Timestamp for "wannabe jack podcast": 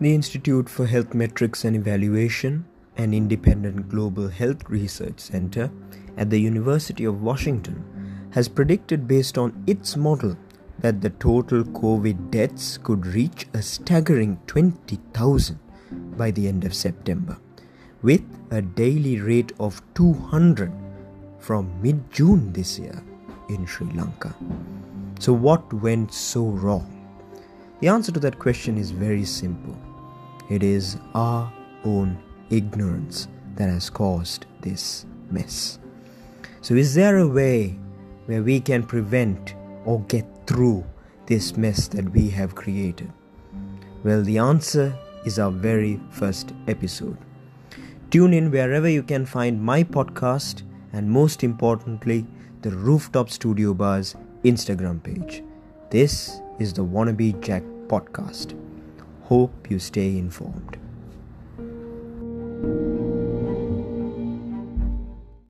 56.84-58.56